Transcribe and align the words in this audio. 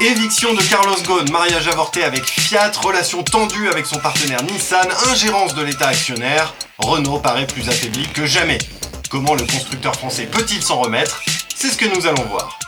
Éviction 0.00 0.54
de 0.54 0.62
Carlos 0.62 0.96
Ghosn, 1.06 1.30
mariage 1.30 1.68
avorté 1.68 2.02
avec 2.04 2.24
Fiat, 2.24 2.72
relation 2.82 3.22
tendue 3.22 3.68
avec 3.68 3.86
son 3.86 3.98
partenaire 3.98 4.42
Nissan, 4.42 4.86
ingérence 5.10 5.54
de 5.54 5.62
l'État 5.62 5.88
actionnaire, 5.88 6.54
Renault 6.78 7.20
paraît 7.20 7.46
plus 7.46 7.68
affaibli 7.68 8.06
que 8.08 8.26
jamais. 8.26 8.58
Comment 9.10 9.34
le 9.34 9.44
constructeur 9.44 9.94
français 9.94 10.26
peut-il 10.26 10.62
s'en 10.62 10.80
remettre? 10.80 11.22
C'est 11.54 11.70
ce 11.70 11.76
que 11.76 11.86
nous 11.86 12.06
allons 12.06 12.24
voir. 12.24 12.58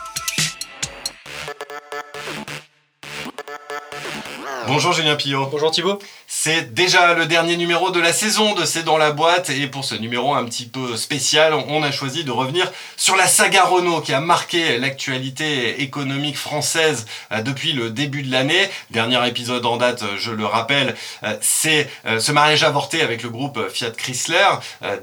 Bonjour 4.67 4.93
Julien 4.93 5.15
Pillot. 5.15 5.47
Bonjour 5.47 5.71
Thibaut. 5.71 5.99
C'est 6.39 6.75
déjà 6.75 7.15
le 7.15 7.25
dernier 7.25 7.57
numéro 7.57 7.89
de 7.89 7.99
la 7.99 8.13
saison 8.13 8.53
de 8.53 8.63
C'est 8.63 8.83
dans 8.83 8.99
la 8.99 9.11
boîte 9.11 9.49
et 9.49 9.65
pour 9.65 9.83
ce 9.83 9.95
numéro 9.95 10.35
un 10.35 10.45
petit 10.45 10.67
peu 10.67 10.95
spécial, 10.95 11.55
on 11.55 11.81
a 11.81 11.91
choisi 11.91 12.23
de 12.23 12.29
revenir 12.29 12.71
sur 12.95 13.15
la 13.15 13.25
saga 13.25 13.63
Renault 13.63 14.01
qui 14.01 14.13
a 14.13 14.21
marqué 14.21 14.77
l'actualité 14.77 15.81
économique 15.81 16.37
française 16.37 17.07
euh, 17.31 17.41
depuis 17.41 17.73
le 17.73 17.89
début 17.89 18.21
de 18.21 18.31
l'année. 18.31 18.69
Dernier 18.91 19.27
épisode 19.27 19.65
en 19.65 19.77
date, 19.77 20.03
je 20.19 20.29
le 20.29 20.45
rappelle, 20.45 20.95
euh, 21.23 21.35
c'est 21.41 21.89
euh, 22.05 22.19
ce 22.19 22.31
mariage 22.31 22.63
avorté 22.63 23.01
avec 23.01 23.23
le 23.23 23.29
groupe 23.29 23.59
Fiat 23.73 23.89
Chrysler 23.89 24.47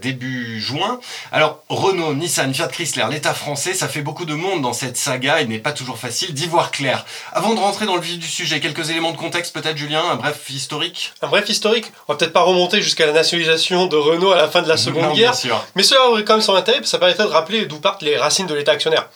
début 0.01 0.61
juin. 0.61 1.01
Alors 1.33 1.65
Renault, 1.69 2.15
Nissan, 2.15 2.55
Fiat 2.55 2.69
Chrysler, 2.69 3.07
l'État 3.11 3.35
français, 3.35 3.75
ça 3.75 3.89
fait 3.89 4.03
beaucoup 4.03 4.25
de 4.25 4.35
monde 4.35 4.63
dans 4.63 4.73
cette 4.73 4.97
saga. 4.97 5.41
Il 5.41 5.49
n'est 5.49 5.59
pas 5.59 5.73
toujours 5.73 5.99
facile 5.99 6.33
d'y 6.33 6.47
voir 6.47 6.71
clair. 6.71 7.05
Avant 7.33 7.55
de 7.55 7.59
rentrer 7.59 7.87
dans 7.87 7.97
le 7.97 8.03
vif 8.03 8.21
du 8.21 8.29
sujet, 8.29 8.61
quelques 8.61 8.91
éléments 8.91 9.11
de 9.11 9.17
contexte 9.17 9.53
peut-être 9.53 9.77
Julien, 9.77 10.05
un 10.09 10.15
bref 10.15 10.49
historique? 10.49 11.13
Un 11.25 11.29
bref 11.29 11.49
historique, 11.49 11.91
on 12.07 12.13
va 12.13 12.19
peut-être 12.19 12.35
pas 12.35 12.43
remonter 12.43 12.83
jusqu'à 12.83 13.07
la 13.07 13.13
nationalisation 13.13 13.87
de 13.87 13.97
Renault 13.97 14.33
à 14.33 14.37
la 14.37 14.47
fin 14.47 14.61
de 14.61 14.69
la 14.69 14.77
Seconde 14.77 15.15
Guerre, 15.15 15.33
mais 15.75 15.83
cela 15.83 16.11
aurait 16.11 16.23
quand 16.23 16.35
même 16.35 16.43
son 16.43 16.55
intérêt, 16.55 16.81
ça 16.85 16.99
permettrait 16.99 17.25
de 17.25 17.31
rappeler 17.31 17.65
d'où 17.65 17.81
partent 17.81 18.03
les 18.03 18.19
racines 18.19 18.47
de 18.47 18.53
l'État 18.53 18.73
actionnaire. 18.73 19.09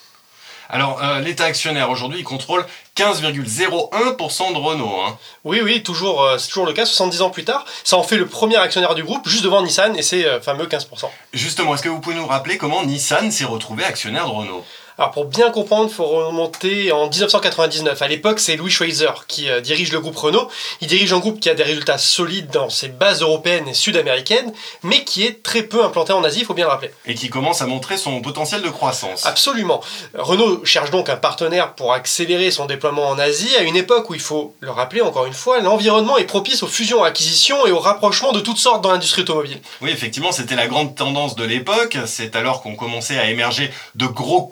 Alors, 0.71 1.03
euh, 1.03 1.21
l'État 1.21 1.45
actionnaire 1.45 1.91
aujourd'hui, 1.91 2.21
il 2.21 2.25
contrôle 2.25 2.65
15,01% 2.97 4.53
de 4.55 4.59
Renault. 4.59 5.01
Hein. 5.07 5.19
Oui, 5.45 5.61
oui, 5.63 5.83
toujours, 5.83 6.23
euh, 6.23 6.39
c'est 6.39 6.49
toujours 6.49 6.65
le 6.65 6.73
cas, 6.73 6.87
70 6.87 7.21
ans 7.21 7.31
plus 7.31 7.45
tard. 7.45 7.67
Ça 7.85 7.99
en 7.99 8.03
fait 8.03 8.17
le 8.17 8.27
premier 8.27 8.57
actionnaire 8.57 8.95
du 8.95 9.05
groupe, 9.05 9.29
juste 9.29 9.45
devant 9.45 9.63
Nissan, 9.63 9.95
et 9.95 10.03
c'est 10.03 10.25
euh, 10.25 10.41
fameux 10.41 10.65
15%. 10.65 10.87
Justement, 11.35 11.75
est-ce 11.75 11.83
que 11.83 11.91
vous 11.91 12.01
pouvez 12.01 12.17
nous 12.17 12.27
rappeler 12.27 12.57
comment 12.57 12.85
Nissan 12.85 13.31
s'est 13.31 13.45
retrouvé 13.45 13.85
actionnaire 13.85 14.25
de 14.25 14.31
Renault? 14.31 14.65
Alors 14.99 15.13
pour 15.13 15.27
bien 15.27 15.51
comprendre, 15.53 15.89
il 15.89 15.95
faut 15.95 16.07
remonter 16.07 16.91
en 16.91 17.09
1999. 17.09 18.03
À 18.03 18.09
l'époque, 18.09 18.41
c'est 18.41 18.57
Louis 18.57 18.71
Schweizer 18.71 19.27
qui 19.29 19.49
euh, 19.49 19.61
dirige 19.61 19.93
le 19.93 20.01
groupe 20.01 20.17
Renault. 20.17 20.49
Il 20.81 20.89
dirige 20.89 21.13
un 21.13 21.21
groupe 21.21 21.39
qui 21.39 21.49
a 21.49 21.55
des 21.55 21.63
résultats 21.63 21.99
solides 21.99 22.51
dans 22.51 22.69
ses 22.69 22.89
bases 22.89 23.23
européennes 23.23 23.69
et 23.69 23.75
sud-américaines, 23.75 24.53
mais 24.83 25.05
qui 25.05 25.25
est 25.25 25.45
très 25.45 25.63
peu 25.63 25.85
implanté 25.85 26.13
en 26.13 26.25
Asie, 26.25 26.41
il 26.41 26.47
faut 26.47 26.55
bien 26.55 26.65
le 26.65 26.73
rappeler. 26.73 26.91
Et 27.07 27.15
qui 27.15 27.31
commence 27.31 27.63
à 27.63 27.67
montrer 27.67 27.97
son 27.97 28.21
potentiel 28.21 28.61
de 28.61 28.69
croissance. 28.71 29.25
Absolument. 29.25 29.81
Renault 30.15 30.65
cherche 30.65 30.91
donc 30.91 31.09
un 31.09 31.17
partenaire 31.17 31.75
pour 31.75 31.93
accélérer 31.93 32.51
son 32.51 32.67
déploiement 32.67 33.09
en 33.09 33.21
Asie, 33.21 33.57
à 33.57 33.63
une 33.63 33.77
époque 33.77 34.11
où 34.11 34.15
il 34.15 34.21
faut 34.21 34.57
le 34.59 34.71
rappeler 34.73 35.01
encore 35.01 35.27
une 35.27 35.33
fois, 35.33 35.61
l'environnement 35.61 36.19
est 36.19 36.25
propice 36.25 36.65
aux 36.65 36.67
fusions, 36.67 37.05
acquisitions 37.05 37.67
et 37.69 37.71
au 37.71 37.79
rapprochement 37.79 38.33
de 38.33 38.41
toutes 38.41 38.59
sortes 38.59 38.83
dans 38.83 38.91
l'industrie 38.91 39.23
automobile. 39.23 39.61
Oui, 39.81 39.91
effectivement, 39.91 40.33
c'était 40.33 40.57
la 40.57 40.67
grande 40.67 40.97
tendance 40.97 41.37
de 41.37 41.45
l'époque. 41.45 41.99
C'est 42.07 42.35
alors 42.35 42.63
qu'on 42.63 42.75
commençait 42.75 43.19
à 43.19 43.31
émerger 43.31 43.71
de 43.95 44.07
gros 44.07 44.43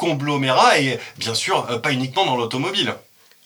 et 0.78 0.98
bien 1.18 1.34
sûr 1.34 1.66
euh, 1.70 1.78
pas 1.78 1.92
uniquement 1.92 2.26
dans 2.26 2.36
l'automobile. 2.36 2.94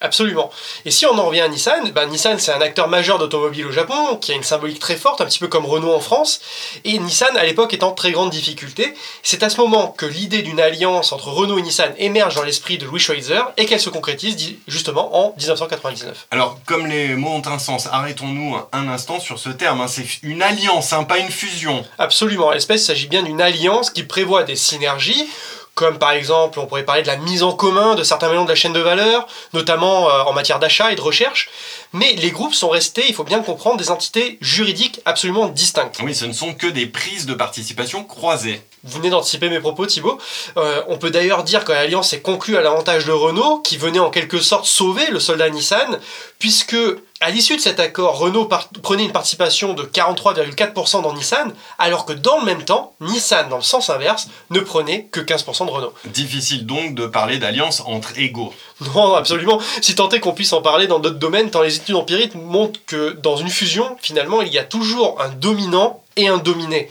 Absolument. 0.02 0.50
Et 0.86 0.90
si 0.90 1.04
on 1.04 1.18
en 1.18 1.26
revient 1.26 1.42
à 1.42 1.48
Nissan, 1.48 1.90
ben 1.90 2.06
Nissan 2.06 2.38
c'est 2.38 2.52
un 2.52 2.60
acteur 2.62 2.88
majeur 2.88 3.18
d'automobile 3.18 3.66
au 3.66 3.70
Japon, 3.70 4.16
qui 4.16 4.32
a 4.32 4.34
une 4.34 4.42
symbolique 4.42 4.78
très 4.78 4.96
forte, 4.96 5.20
un 5.20 5.26
petit 5.26 5.38
peu 5.38 5.46
comme 5.46 5.66
Renault 5.66 5.92
en 5.92 6.00
France, 6.00 6.40
et 6.84 6.98
Nissan 6.98 7.36
à 7.36 7.44
l'époque 7.44 7.74
est 7.74 7.82
en 7.82 7.92
très 7.92 8.10
grande 8.10 8.30
difficulté. 8.30 8.94
C'est 9.22 9.42
à 9.42 9.50
ce 9.50 9.60
moment 9.60 9.88
que 9.88 10.06
l'idée 10.06 10.40
d'une 10.40 10.58
alliance 10.58 11.12
entre 11.12 11.28
Renault 11.28 11.58
et 11.58 11.62
Nissan 11.62 11.92
émerge 11.98 12.34
dans 12.34 12.42
l'esprit 12.42 12.78
de 12.78 12.86
Louis 12.86 12.98
Schweitzer 12.98 13.42
et 13.58 13.66
qu'elle 13.66 13.78
se 13.80 13.90
concrétise 13.90 14.54
justement 14.66 15.14
en 15.14 15.34
1999. 15.36 16.28
Alors 16.30 16.58
comme 16.64 16.86
les 16.86 17.08
mots 17.08 17.34
ont 17.34 17.42
un 17.46 17.58
sens, 17.58 17.86
arrêtons-nous 17.92 18.56
un 18.72 18.88
instant 18.88 19.20
sur 19.20 19.38
ce 19.38 19.50
terme, 19.50 19.82
hein. 19.82 19.86
c'est 19.86 20.06
une 20.22 20.40
alliance, 20.40 20.94
hein, 20.94 21.04
pas 21.04 21.18
une 21.18 21.30
fusion. 21.30 21.84
Absolument, 21.98 22.48
à 22.48 22.54
l'espèce 22.54 22.80
il 22.82 22.86
s'agit 22.86 23.06
bien 23.06 23.22
d'une 23.22 23.42
alliance 23.42 23.90
qui 23.90 24.04
prévoit 24.04 24.44
des 24.44 24.56
synergies 24.56 25.28
comme 25.74 25.98
par 25.98 26.12
exemple 26.12 26.58
on 26.58 26.66
pourrait 26.66 26.84
parler 26.84 27.02
de 27.02 27.06
la 27.06 27.16
mise 27.16 27.42
en 27.42 27.52
commun 27.52 27.94
de 27.94 28.02
certains 28.02 28.28
éléments 28.28 28.44
de 28.44 28.50
la 28.50 28.54
chaîne 28.54 28.72
de 28.72 28.80
valeur, 28.80 29.26
notamment 29.52 30.10
euh, 30.10 30.22
en 30.24 30.32
matière 30.32 30.58
d'achat 30.58 30.92
et 30.92 30.96
de 30.96 31.00
recherche, 31.00 31.48
mais 31.92 32.12
les 32.14 32.30
groupes 32.30 32.54
sont 32.54 32.68
restés, 32.68 33.04
il 33.08 33.14
faut 33.14 33.24
bien 33.24 33.42
comprendre, 33.42 33.76
des 33.76 33.90
entités 33.90 34.38
juridiques 34.40 35.00
absolument 35.04 35.48
distinctes. 35.48 36.00
Oui, 36.02 36.14
ce 36.14 36.24
ne 36.24 36.32
sont 36.32 36.54
que 36.54 36.66
des 36.66 36.86
prises 36.86 37.26
de 37.26 37.34
participation 37.34 38.04
croisées. 38.04 38.62
Vous 38.84 38.98
venez 38.98 39.10
d'anticiper 39.10 39.50
mes 39.50 39.60
propos, 39.60 39.86
Thibault. 39.86 40.18
Euh, 40.56 40.82
on 40.88 40.96
peut 40.96 41.10
d'ailleurs 41.10 41.44
dire 41.44 41.64
que 41.64 41.72
l'alliance 41.72 42.12
est 42.12 42.20
conclue 42.20 42.56
à 42.56 42.62
l'avantage 42.62 43.04
de 43.04 43.12
Renault, 43.12 43.58
qui 43.58 43.76
venait 43.76 43.98
en 43.98 44.10
quelque 44.10 44.40
sorte 44.40 44.64
sauver 44.64 45.10
le 45.10 45.20
soldat 45.20 45.50
Nissan, 45.50 45.98
puisque 46.38 46.76
à 47.20 47.28
l'issue 47.30 47.56
de 47.56 47.60
cet 47.60 47.80
accord, 47.80 48.18
Renault 48.18 48.48
prenait 48.82 49.04
une 49.04 49.12
participation 49.12 49.74
de 49.74 49.82
43,4% 49.82 51.02
dans 51.02 51.12
Nissan, 51.12 51.52
alors 51.78 52.06
que 52.06 52.14
dans 52.14 52.38
le 52.38 52.46
même 52.46 52.64
temps, 52.64 52.94
Nissan, 53.00 53.50
dans 53.50 53.56
le 53.56 53.62
sens 53.62 53.90
inverse, 53.90 54.28
ne 54.48 54.60
prenait 54.60 55.04
que 55.12 55.20
15% 55.20 55.66
de 55.66 55.70
Renault. 55.70 55.92
Difficile 56.06 56.64
donc 56.64 56.94
de 56.94 57.06
parler 57.06 57.38
d'alliance 57.38 57.82
entre 57.84 58.18
égaux. 58.18 58.54
Non, 58.94 59.14
absolument. 59.14 59.60
Si 59.82 59.94
tant 59.94 60.08
est 60.08 60.20
qu'on 60.20 60.32
puisse 60.32 60.54
en 60.54 60.62
parler 60.62 60.86
dans 60.86 60.98
d'autres 60.98 61.18
domaines, 61.18 61.50
tant 61.50 61.60
les 61.60 61.76
études 61.76 61.96
empiriques 61.96 62.34
montrent 62.34 62.80
que 62.86 63.10
dans 63.10 63.36
une 63.36 63.50
fusion, 63.50 63.98
finalement, 64.00 64.40
il 64.40 64.48
y 64.48 64.58
a 64.58 64.64
toujours 64.64 65.20
un 65.20 65.28
dominant 65.28 66.02
et 66.16 66.28
un 66.28 66.38
dominé. 66.38 66.88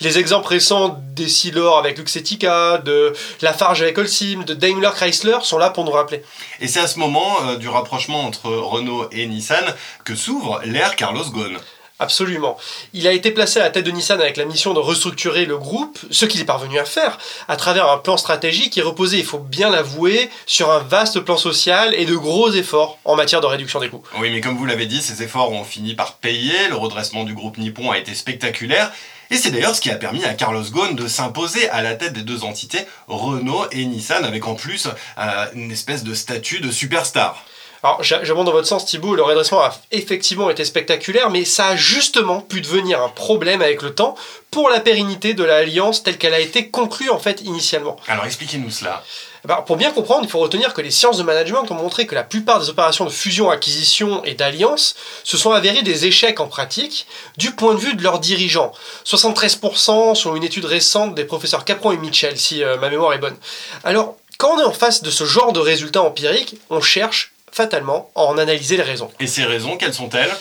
Les 0.00 0.18
exemples 0.18 0.48
récents 0.48 0.98
d'Essilor 1.14 1.78
avec 1.78 1.98
Luxetica, 1.98 2.78
de 2.78 3.12
Lafarge 3.40 3.82
avec 3.82 3.98
Holcim, 3.98 4.44
de 4.44 4.54
Daimler 4.54 4.90
Chrysler 4.94 5.38
sont 5.42 5.58
là 5.58 5.70
pour 5.70 5.84
nous 5.84 5.90
rappeler. 5.90 6.22
Et 6.60 6.68
c'est 6.68 6.80
à 6.80 6.86
ce 6.86 6.98
moment 6.98 7.36
euh, 7.44 7.56
du 7.56 7.68
rapprochement 7.68 8.24
entre 8.24 8.50
Renault 8.50 9.08
et 9.12 9.26
Nissan 9.26 9.64
que 10.04 10.14
s'ouvre 10.14 10.60
l'ère 10.64 10.96
Carlos 10.96 11.24
Ghosn. 11.30 11.58
Absolument. 12.02 12.56
Il 12.94 13.06
a 13.06 13.12
été 13.12 13.30
placé 13.30 13.60
à 13.60 13.62
la 13.62 13.70
tête 13.70 13.86
de 13.86 13.92
Nissan 13.92 14.20
avec 14.20 14.36
la 14.36 14.44
mission 14.44 14.74
de 14.74 14.80
restructurer 14.80 15.46
le 15.46 15.56
groupe, 15.56 16.00
ce 16.10 16.24
qu'il 16.24 16.40
est 16.40 16.44
parvenu 16.44 16.80
à 16.80 16.84
faire, 16.84 17.16
à 17.46 17.54
travers 17.54 17.88
un 17.88 17.98
plan 17.98 18.16
stratégique 18.16 18.72
qui 18.72 18.80
reposait, 18.80 19.18
il 19.18 19.24
faut 19.24 19.38
bien 19.38 19.70
l'avouer, 19.70 20.28
sur 20.44 20.72
un 20.72 20.80
vaste 20.80 21.20
plan 21.20 21.36
social 21.36 21.94
et 21.94 22.04
de 22.04 22.16
gros 22.16 22.50
efforts 22.50 22.98
en 23.04 23.14
matière 23.14 23.40
de 23.40 23.46
réduction 23.46 23.78
des 23.78 23.88
coûts. 23.88 24.02
Oui, 24.18 24.30
mais 24.32 24.40
comme 24.40 24.56
vous 24.56 24.66
l'avez 24.66 24.86
dit, 24.86 25.00
ces 25.00 25.22
efforts 25.22 25.52
ont 25.52 25.62
fini 25.62 25.94
par 25.94 26.14
payer, 26.14 26.68
le 26.70 26.74
redressement 26.74 27.22
du 27.22 27.34
groupe 27.34 27.56
Nippon 27.56 27.92
a 27.92 27.98
été 27.98 28.16
spectaculaire, 28.16 28.90
et 29.30 29.36
c'est 29.36 29.52
d'ailleurs 29.52 29.76
ce 29.76 29.80
qui 29.80 29.90
a 29.90 29.94
permis 29.94 30.24
à 30.24 30.34
Carlos 30.34 30.64
Ghosn 30.72 30.96
de 30.96 31.06
s'imposer 31.06 31.68
à 31.70 31.82
la 31.82 31.94
tête 31.94 32.12
des 32.14 32.22
deux 32.22 32.42
entités, 32.42 32.84
Renault 33.06 33.64
et 33.70 33.84
Nissan, 33.86 34.24
avec 34.24 34.46
en 34.46 34.56
plus 34.56 34.88
euh, 35.18 35.46
une 35.54 35.70
espèce 35.70 36.02
de 36.02 36.14
statut 36.14 36.60
de 36.60 36.70
superstar. 36.72 37.42
Alors, 37.84 38.00
j'abonde 38.02 38.46
dans 38.46 38.52
votre 38.52 38.68
sens, 38.68 38.86
Thibault, 38.86 39.16
le 39.16 39.24
redressement 39.24 39.60
a 39.60 39.74
effectivement 39.90 40.48
été 40.50 40.64
spectaculaire, 40.64 41.30
mais 41.30 41.44
ça 41.44 41.66
a 41.66 41.76
justement 41.76 42.40
pu 42.40 42.60
devenir 42.60 43.02
un 43.02 43.08
problème 43.08 43.60
avec 43.60 43.82
le 43.82 43.92
temps 43.92 44.14
pour 44.52 44.70
la 44.70 44.78
pérennité 44.78 45.34
de 45.34 45.42
l'alliance 45.42 46.04
telle 46.04 46.16
qu'elle 46.16 46.34
a 46.34 46.38
été 46.38 46.68
conclue 46.68 47.10
en 47.10 47.18
fait 47.18 47.40
initialement. 47.40 47.96
Alors, 48.06 48.24
expliquez-nous 48.24 48.70
cela. 48.70 49.02
Eh 49.44 49.48
ben, 49.48 49.56
pour 49.66 49.76
bien 49.76 49.90
comprendre, 49.90 50.22
il 50.22 50.30
faut 50.30 50.38
retenir 50.38 50.74
que 50.74 50.80
les 50.80 50.92
sciences 50.92 51.18
de 51.18 51.24
management 51.24 51.68
ont 51.72 51.74
montré 51.74 52.06
que 52.06 52.14
la 52.14 52.22
plupart 52.22 52.60
des 52.60 52.68
opérations 52.68 53.04
de 53.04 53.10
fusion, 53.10 53.50
acquisition 53.50 54.22
et 54.22 54.34
d'alliance 54.34 54.94
se 55.24 55.36
sont 55.36 55.50
avérées 55.50 55.82
des 55.82 56.06
échecs 56.06 56.38
en 56.38 56.46
pratique 56.46 57.08
du 57.36 57.50
point 57.50 57.74
de 57.74 57.80
vue 57.80 57.96
de 57.96 58.02
leurs 58.04 58.20
dirigeants. 58.20 58.70
73% 59.04 60.14
selon 60.14 60.36
une 60.36 60.44
étude 60.44 60.66
récente 60.66 61.16
des 61.16 61.24
professeurs 61.24 61.64
Capron 61.64 61.90
et 61.90 61.96
Mitchell, 61.96 62.38
si 62.38 62.62
euh, 62.62 62.76
ma 62.76 62.90
mémoire 62.90 63.14
est 63.14 63.18
bonne. 63.18 63.36
Alors, 63.82 64.16
quand 64.38 64.54
on 64.54 64.60
est 64.60 64.64
en 64.64 64.72
face 64.72 65.02
de 65.02 65.10
ce 65.10 65.24
genre 65.24 65.52
de 65.52 65.58
résultats 65.58 66.02
empiriques, 66.02 66.54
on 66.70 66.80
cherche 66.80 67.32
fatalement 67.52 68.10
en 68.14 68.38
analyser 68.38 68.76
les 68.76 68.82
raisons. 68.82 69.10
Et 69.20 69.26
ces 69.26 69.44
raisons, 69.44 69.76
quelles 69.76 69.94
sont-elles? 69.94 70.34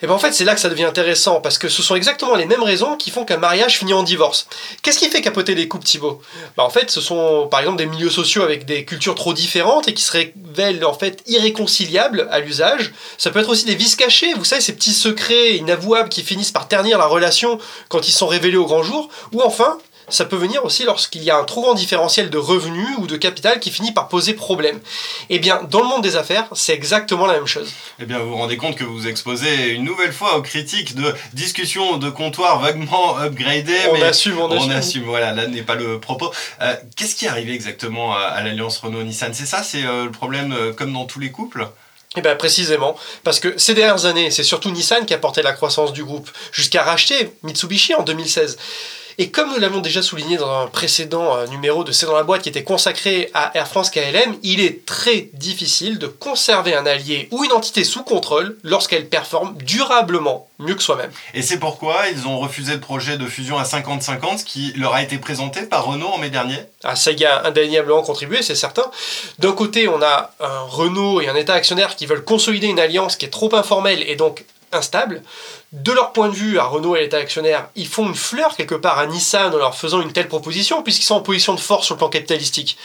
Et 0.00 0.04
eh 0.04 0.06
bien 0.08 0.16
en 0.16 0.18
fait, 0.18 0.32
c'est 0.32 0.44
là 0.44 0.54
que 0.54 0.60
ça 0.60 0.68
devient 0.68 0.84
intéressant, 0.84 1.40
parce 1.40 1.56
que 1.56 1.68
ce 1.68 1.80
sont 1.80 1.94
exactement 1.94 2.34
les 2.34 2.46
mêmes 2.46 2.64
raisons 2.64 2.96
qui 2.96 3.12
font 3.12 3.24
qu'un 3.24 3.36
mariage 3.36 3.78
finit 3.78 3.92
en 3.92 4.02
divorce. 4.02 4.48
Qu'est-ce 4.82 4.98
qui 4.98 5.08
fait 5.08 5.22
capoter 5.22 5.54
les 5.54 5.68
couples, 5.68 5.84
Thibaut? 5.84 6.20
Bah, 6.56 6.64
En 6.64 6.68
fait, 6.68 6.90
ce 6.90 7.00
sont 7.00 7.46
par 7.48 7.60
exemple 7.60 7.78
des 7.78 7.86
milieux 7.86 8.10
sociaux 8.10 8.42
avec 8.42 8.66
des 8.66 8.84
cultures 8.84 9.14
trop 9.14 9.32
différentes 9.32 9.86
et 9.86 9.94
qui 9.94 10.02
se 10.02 10.10
révèlent 10.10 10.84
en 10.84 10.94
fait 10.94 11.22
irréconciliables 11.28 12.26
à 12.32 12.40
l'usage. 12.40 12.92
Ça 13.18 13.30
peut 13.30 13.38
être 13.38 13.48
aussi 13.48 13.66
des 13.66 13.76
vices 13.76 13.94
cachés, 13.94 14.34
vous 14.34 14.44
savez, 14.44 14.60
ces 14.60 14.74
petits 14.74 14.92
secrets 14.92 15.54
inavouables 15.54 16.08
qui 16.08 16.24
finissent 16.24 16.52
par 16.52 16.66
ternir 16.66 16.98
la 16.98 17.06
relation 17.06 17.60
quand 17.88 18.08
ils 18.08 18.12
sont 18.12 18.26
révélés 18.26 18.56
au 18.56 18.66
grand 18.66 18.82
jour. 18.82 19.08
Ou 19.32 19.42
enfin, 19.42 19.78
ça 20.08 20.24
peut 20.24 20.36
venir 20.36 20.64
aussi 20.64 20.84
lorsqu'il 20.84 21.22
y 21.22 21.30
a 21.30 21.38
un 21.38 21.44
trop 21.44 21.62
grand 21.62 21.74
différentiel 21.74 22.30
de 22.30 22.38
revenus 22.38 22.88
ou 22.98 23.06
de 23.06 23.16
capital 23.16 23.60
qui 23.60 23.70
finit 23.70 23.92
par 23.92 24.08
poser 24.08 24.34
problème. 24.34 24.80
Eh 25.30 25.38
bien, 25.38 25.62
dans 25.70 25.80
le 25.80 25.86
monde 25.86 26.02
des 26.02 26.16
affaires, 26.16 26.46
c'est 26.52 26.72
exactement 26.72 27.26
la 27.26 27.34
même 27.34 27.46
chose. 27.46 27.72
Eh 28.00 28.04
bien, 28.04 28.18
vous 28.18 28.30
vous 28.30 28.36
rendez 28.36 28.56
compte 28.56 28.76
que 28.76 28.84
vous 28.84 29.06
exposez 29.06 29.70
une 29.70 29.84
nouvelle 29.84 30.12
fois 30.12 30.36
aux 30.36 30.42
critiques 30.42 30.94
de 30.94 31.14
discussions 31.32 31.96
de 31.96 32.10
comptoir 32.10 32.60
vaguement 32.60 33.18
upgradées. 33.18 33.72
On 33.90 34.02
assume, 34.02 34.38
on, 34.38 34.50
on 34.50 34.70
assume. 34.70 35.04
Voilà, 35.04 35.32
là 35.32 35.46
n'est 35.46 35.62
pas 35.62 35.74
le 35.74 36.00
propos. 36.00 36.32
Euh, 36.60 36.74
qu'est-ce 36.96 37.16
qui 37.16 37.26
est 37.26 37.28
arrivé 37.28 37.52
exactement 37.52 38.14
à, 38.14 38.40
l'alliance 38.42 38.78
Renault-Nissan? 38.78 39.34
C'est 39.34 39.46
ça, 39.46 39.62
c'est 39.62 39.84
euh, 39.84 40.04
le 40.04 40.10
problème 40.10 40.52
euh, 40.52 40.72
comme 40.72 40.92
dans 40.92 41.04
tous 41.04 41.20
les 41.20 41.30
couples? 41.30 41.68
Eh 42.16 42.20
bien 42.20 42.36
précisément, 42.36 42.96
parce 43.24 43.40
que 43.40 43.58
ces 43.58 43.74
dernières 43.74 44.06
années, 44.06 44.30
c'est 44.30 44.44
surtout 44.44 44.70
Nissan 44.70 45.04
qui 45.04 45.14
a 45.14 45.18
porté 45.18 45.42
la 45.42 45.52
croissance 45.52 45.92
du 45.92 46.04
groupe, 46.04 46.30
jusqu'à 46.52 46.84
racheter 46.84 47.32
Mitsubishi 47.42 47.94
en 47.94 48.02
2016. 48.02 48.56
Et 49.18 49.30
comme 49.30 49.52
nous 49.52 49.60
l'avons 49.60 49.80
déjà 49.80 50.02
souligné 50.02 50.36
dans 50.36 50.62
un 50.62 50.66
précédent 50.66 51.36
euh, 51.36 51.46
numéro 51.46 51.84
de 51.84 51.92
C'est 51.92 52.06
dans 52.06 52.16
la 52.16 52.24
boîte 52.24 52.42
qui 52.42 52.48
était 52.48 52.64
consacré 52.64 53.30
à 53.32 53.56
Air 53.56 53.68
France 53.68 53.90
KLM, 53.90 54.36
il 54.42 54.60
est 54.60 54.84
très 54.84 55.28
difficile 55.34 55.98
de 55.98 56.06
conserver 56.06 56.74
un 56.74 56.84
allié 56.84 57.28
ou 57.30 57.44
une 57.44 57.52
entité 57.52 57.84
sous 57.84 58.02
contrôle 58.02 58.56
lorsqu'elle 58.64 59.08
performe 59.08 59.56
durablement 59.58 60.48
mieux 60.58 60.74
que 60.74 60.82
soi-même. 60.82 61.10
Et 61.32 61.42
c'est 61.42 61.58
pourquoi 61.58 62.08
ils 62.08 62.26
ont 62.26 62.38
refusé 62.38 62.74
le 62.74 62.80
projet 62.80 63.16
de 63.16 63.26
fusion 63.26 63.56
à 63.56 63.62
50-50 63.62 64.44
qui 64.44 64.72
leur 64.76 64.94
a 64.94 65.02
été 65.02 65.18
présenté 65.18 65.62
par 65.62 65.84
Renault 65.84 66.08
en 66.08 66.18
mai 66.18 66.30
dernier. 66.30 66.58
Ah, 66.82 66.96
ça 66.96 67.12
y 67.12 67.24
a 67.24 67.46
indéniablement 67.46 68.02
contribué, 68.02 68.42
c'est 68.42 68.54
certain. 68.54 68.90
D'un 69.38 69.52
côté, 69.52 69.88
on 69.88 70.02
a 70.02 70.32
un 70.40 70.60
Renault 70.68 71.20
et 71.20 71.28
un 71.28 71.36
État 71.36 71.54
actionnaire 71.54 71.96
qui 71.96 72.06
veulent 72.06 72.24
consolider 72.24 72.66
une 72.66 72.80
alliance 72.80 73.16
qui 73.16 73.26
est 73.26 73.30
trop 73.30 73.54
informelle 73.54 74.02
et 74.08 74.16
donc 74.16 74.44
instable. 74.74 75.22
De 75.72 75.92
leur 75.92 76.12
point 76.12 76.28
de 76.28 76.34
vue, 76.34 76.58
à 76.58 76.64
Renault 76.64 76.96
et 76.96 77.00
l'État 77.00 77.18
actionnaire, 77.18 77.68
ils 77.76 77.86
font 77.86 78.06
une 78.06 78.14
fleur 78.14 78.56
quelque 78.56 78.74
part 78.74 78.98
à 78.98 79.06
Nissan 79.06 79.54
en 79.54 79.58
leur 79.58 79.74
faisant 79.74 80.00
une 80.00 80.12
telle 80.12 80.28
proposition, 80.28 80.82
puisqu'ils 80.82 81.04
sont 81.04 81.16
en 81.16 81.20
position 81.20 81.54
de 81.54 81.60
force 81.60 81.86
sur 81.86 81.94
le 81.94 81.98
plan 81.98 82.08
capitalistique. 82.08 82.76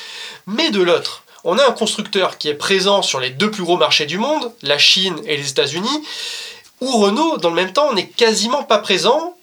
Mais 0.48 0.72
de 0.72 0.82
l'autre, 0.82 1.24
on 1.44 1.58
a 1.58 1.68
un 1.68 1.72
constructeur 1.72 2.38
qui 2.38 2.50
est 2.50 2.54
présent 2.54 3.02
sur 3.02 3.20
les 3.20 3.30
deux 3.30 3.52
plus 3.52 3.64
gros 3.64 3.78
marchés 3.78 4.06
du 4.06 4.18
monde, 4.18 4.52
la 4.62 4.78
Chine 4.78 5.20
et 5.26 5.38
les 5.38 5.50
États-Unis, 5.50 6.04
où 6.82 6.92
Renault, 6.98 7.38
dans 7.38 7.50
le 7.50 7.56
même 7.56 7.74
temps, 7.74 7.94
n'est 7.94 8.08
quasiment 8.08 8.64
pas 8.64 8.78
présent, 8.80 9.36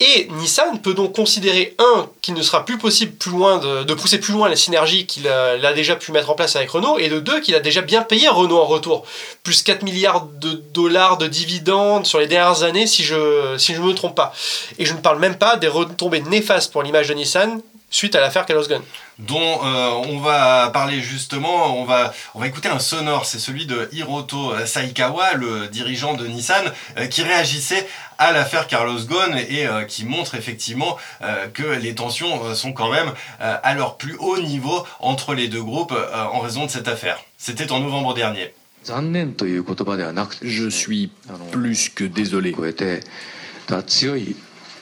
et 0.00 0.26
Nissan 0.32 0.80
peut 0.80 0.94
donc 0.94 1.14
considérer, 1.14 1.76
un, 1.78 2.08
qu'il 2.22 2.34
ne 2.34 2.42
sera 2.42 2.64
plus 2.64 2.76
possible 2.76 3.12
plus 3.12 3.30
loin 3.30 3.58
de, 3.58 3.94
pousser 3.94 4.18
plus 4.18 4.32
loin 4.32 4.48
les 4.48 4.56
synergies 4.56 5.06
qu'il 5.06 5.28
a, 5.28 5.72
déjà 5.74 5.94
pu 5.94 6.10
mettre 6.10 6.28
en 6.30 6.34
place 6.34 6.56
avec 6.56 6.70
Renault, 6.70 6.98
et 6.98 7.08
de 7.08 7.20
deux, 7.20 7.40
qu'il 7.40 7.54
a 7.54 7.60
déjà 7.60 7.82
bien 7.82 8.02
payé 8.02 8.28
Renault 8.28 8.58
en 8.58 8.66
retour. 8.66 9.06
Plus 9.44 9.62
4 9.62 9.82
milliards 9.82 10.26
de 10.26 10.60
dollars 10.74 11.18
de 11.18 11.28
dividendes 11.28 12.04
sur 12.04 12.18
les 12.18 12.26
dernières 12.26 12.64
années, 12.64 12.88
si 12.88 13.04
je 13.04 13.56
si 13.58 13.74
je 13.74 13.80
ne 13.80 13.86
me 13.86 13.94
trompe 13.94 14.16
pas. 14.16 14.34
Et 14.78 14.86
je 14.86 14.92
ne 14.92 14.98
parle 14.98 15.20
même 15.20 15.36
pas 15.36 15.56
des 15.56 15.68
retombées 15.68 16.20
néfastes 16.20 16.72
pour 16.72 16.82
l'image 16.82 17.06
de 17.08 17.14
Nissan, 17.14 17.60
suite 17.90 18.16
à 18.16 18.20
l'affaire 18.20 18.44
Carlos 18.44 18.66
Ghosn. 18.66 18.82
Dont 19.26 19.60
euh, 19.64 19.90
on 20.08 20.18
va 20.18 20.70
parler 20.70 21.00
justement, 21.00 21.80
on 21.80 21.84
va, 21.84 22.12
on 22.34 22.40
va 22.40 22.48
écouter 22.48 22.68
un 22.68 22.80
sonore, 22.80 23.24
c'est 23.24 23.38
celui 23.38 23.66
de 23.66 23.88
Hiroto 23.92 24.52
Saikawa, 24.66 25.34
le 25.34 25.68
dirigeant 25.68 26.14
de 26.14 26.26
Nissan, 26.26 26.64
euh, 26.98 27.06
qui 27.06 27.22
réagissait 27.22 27.86
à 28.18 28.32
l'affaire 28.32 28.66
Carlos 28.66 28.98
Ghosn 28.98 29.36
et 29.48 29.66
euh, 29.66 29.84
qui 29.84 30.04
montre 30.04 30.34
effectivement 30.34 30.96
que 31.54 31.62
les 31.62 31.94
tensions 31.94 32.54
sont 32.54 32.72
quand 32.72 32.90
même 32.90 33.12
à 33.40 33.74
leur 33.74 33.96
plus 33.96 34.16
haut 34.18 34.38
niveau 34.40 34.84
entre 35.00 35.34
les 35.34 35.48
deux 35.48 35.62
groupes 35.62 35.94
en 36.14 36.40
raison 36.40 36.66
de 36.66 36.70
cette 36.70 36.88
affaire. 36.88 37.22
C'était 37.38 37.72
en 37.72 37.80
novembre 37.80 38.14
dernier. 38.14 38.52
Je 40.42 40.68
suis 40.68 41.10
plus 41.50 41.88
que 41.88 42.04
désolé. 42.04 42.54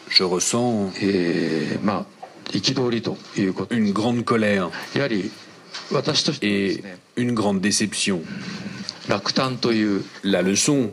Je 0.09 0.25
ressens 0.25 0.93
une 3.71 3.93
grande 3.93 4.25
colère. 4.25 4.71
Et 6.43 6.81
une 7.17 7.33
grande 7.33 7.61
déception. 7.61 8.23
La 10.25 10.43
leçon 10.43 10.93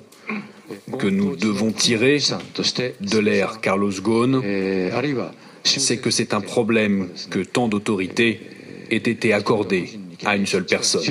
que 1.00 1.08
nous 1.08 1.36
devons 1.36 1.72
tirer 1.72 2.20
de 2.20 3.18
l'ère 3.20 3.62
Carlos 3.62 3.92
Ghosn, 4.02 4.42
c'est 5.64 5.98
que 5.98 6.12
c'est 6.12 6.34
un 6.34 6.42
problème 6.42 7.10
que 7.30 7.40
tant 7.40 7.68
d'autorités 7.68 8.42
aient 8.90 8.96
été 8.98 9.34
accordées 9.34 10.00
à 10.26 10.36
une 10.36 10.48
seule 10.48 10.66
personne. 10.66 11.02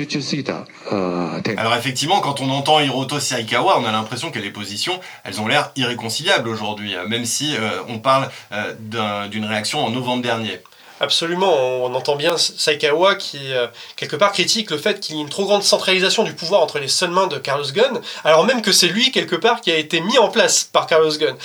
Alors 1.57 1.75
effectivement, 1.75 2.19
quand 2.19 2.41
on 2.41 2.49
entend 2.49 2.79
Hiroto 2.79 3.19
Saikawa, 3.19 3.79
on 3.79 3.85
a 3.85 3.91
l'impression 3.91 4.31
que 4.31 4.39
les 4.39 4.51
positions, 4.51 4.99
elles 5.23 5.39
ont 5.39 5.47
l'air 5.47 5.71
irréconciliables 5.75 6.49
aujourd'hui, 6.49 6.95
euh, 6.95 7.07
même 7.07 7.25
si 7.25 7.55
euh, 7.55 7.81
on 7.87 7.99
parle 7.99 8.29
euh, 8.51 9.27
d'une 9.27 9.45
réaction 9.45 9.83
en 9.83 9.89
novembre 9.89 10.23
dernier. 10.23 10.59
Absolument, 10.99 11.53
on 11.85 11.93
entend 11.93 12.15
bien 12.15 12.37
Saikawa 12.37 13.13
qui, 13.13 13.51
quelque 13.95 14.15
part, 14.15 14.31
critique 14.31 14.71
le 14.71 14.79
fait 14.79 14.99
qu'il 14.99 15.15
y 15.15 15.19
ait 15.19 15.21
une 15.21 15.29
trop 15.29 15.45
grande 15.45 15.61
centralisation 15.61 16.23
du 16.23 16.33
pouvoir 16.33 16.63
entre 16.63 16.79
les 16.79 16.87
seules 16.87 17.11
mains 17.11 17.27
de 17.27 17.37
Carlos 17.37 17.71
Ghosn, 17.71 18.01
alors 18.23 18.45
même 18.45 18.63
que 18.63 18.71
c'est 18.71 18.87
lui, 18.87 19.11
quelque 19.11 19.35
part, 19.35 19.61
qui 19.61 19.71
a 19.71 19.77
été 19.77 20.01
mis 20.01 20.17
en 20.17 20.29
place 20.29 20.63
par 20.63 20.87
Carlos 20.87 21.11
Ghosn. 21.11 21.35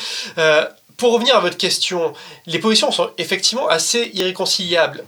pour 0.97 1.13
revenir 1.13 1.37
à 1.37 1.41
votre 1.41 1.59
question, 1.59 2.15
les 2.47 2.61
positions 2.61 2.91
sont 2.93 3.11
effectivement 3.19 3.69
assez 3.69 4.11
irréconciliables. 4.15 5.05